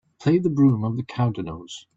[0.19, 1.85] Play the Broom Of The Cowdenknowes.